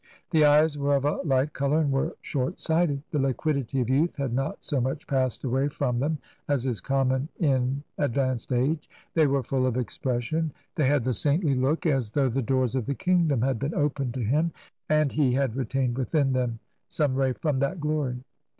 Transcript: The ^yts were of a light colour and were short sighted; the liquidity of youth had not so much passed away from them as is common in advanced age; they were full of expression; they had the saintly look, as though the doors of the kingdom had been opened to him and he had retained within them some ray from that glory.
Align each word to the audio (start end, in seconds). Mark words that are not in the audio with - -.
The 0.31 0.41
^yts 0.41 0.77
were 0.77 0.95
of 0.95 1.05
a 1.05 1.17
light 1.17 1.53
colour 1.53 1.77
and 1.81 1.91
were 1.91 2.15
short 2.23 2.59
sighted; 2.59 3.03
the 3.11 3.19
liquidity 3.19 3.81
of 3.81 3.89
youth 3.91 4.15
had 4.15 4.33
not 4.33 4.63
so 4.63 4.81
much 4.81 5.05
passed 5.05 5.43
away 5.43 5.67
from 5.67 5.99
them 5.99 6.17
as 6.47 6.65
is 6.65 6.81
common 6.81 7.29
in 7.39 7.83
advanced 7.99 8.51
age; 8.51 8.89
they 9.13 9.27
were 9.27 9.43
full 9.43 9.67
of 9.67 9.77
expression; 9.77 10.53
they 10.73 10.87
had 10.87 11.03
the 11.03 11.13
saintly 11.13 11.53
look, 11.53 11.85
as 11.85 12.09
though 12.09 12.29
the 12.29 12.41
doors 12.41 12.73
of 12.73 12.87
the 12.87 12.95
kingdom 12.95 13.43
had 13.43 13.59
been 13.59 13.75
opened 13.75 14.15
to 14.15 14.23
him 14.23 14.51
and 14.89 15.11
he 15.11 15.33
had 15.33 15.55
retained 15.55 15.99
within 15.99 16.33
them 16.33 16.57
some 16.89 17.13
ray 17.13 17.33
from 17.33 17.59
that 17.59 17.79
glory. 17.79 18.23